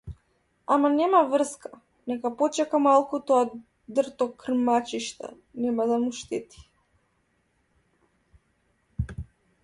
Ама 0.75 0.89
нема 0.91 1.17
врска, 1.33 1.69
нека 2.11 2.29
почека 2.37 2.79
малку 2.85 3.19
тоа 3.31 3.43
дрто 3.99 4.27
крмачиште, 4.43 5.29
нема 5.65 5.87
да 5.91 5.99
му 6.05 6.15
штети. 6.21 6.65